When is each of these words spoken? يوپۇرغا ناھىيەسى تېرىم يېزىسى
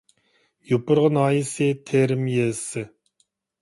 يوپۇرغا 0.71 1.13
ناھىيەسى 1.19 1.69
تېرىم 1.93 2.29
يېزىسى 2.35 2.89